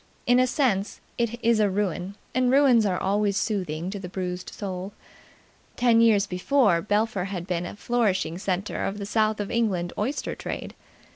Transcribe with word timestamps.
In 0.25 0.39
a 0.39 0.47
sense, 0.47 0.99
it 1.19 1.39
is 1.45 1.59
a 1.59 1.69
ruin, 1.69 2.15
and 2.33 2.49
ruins 2.51 2.87
are 2.87 2.99
always 2.99 3.37
soothing 3.37 3.91
to 3.91 3.99
the 3.99 4.09
bruised 4.09 4.49
soul. 4.49 4.93
Ten 5.75 6.01
years 6.01 6.25
before, 6.25 6.81
Belpher 6.81 7.25
had 7.25 7.45
been 7.45 7.67
a 7.67 7.75
flourishing 7.75 8.39
centre 8.39 8.83
of 8.83 8.97
the 8.97 9.05
South 9.05 9.39
of 9.39 9.51
England 9.51 9.93
oyster 9.99 10.33
trade. 10.33 10.73